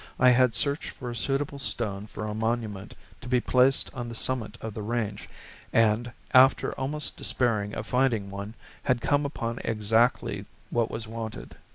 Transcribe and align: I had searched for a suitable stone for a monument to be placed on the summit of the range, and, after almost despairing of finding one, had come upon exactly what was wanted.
I 0.19 0.31
had 0.31 0.55
searched 0.55 0.89
for 0.89 1.11
a 1.11 1.15
suitable 1.15 1.59
stone 1.59 2.07
for 2.07 2.25
a 2.25 2.33
monument 2.33 2.95
to 3.21 3.29
be 3.29 3.39
placed 3.39 3.93
on 3.93 4.09
the 4.09 4.15
summit 4.15 4.57
of 4.59 4.73
the 4.73 4.81
range, 4.81 5.29
and, 5.71 6.11
after 6.33 6.73
almost 6.73 7.17
despairing 7.17 7.75
of 7.75 7.85
finding 7.85 8.31
one, 8.31 8.55
had 8.81 8.99
come 8.99 9.27
upon 9.27 9.59
exactly 9.63 10.45
what 10.71 10.89
was 10.89 11.07
wanted. 11.07 11.55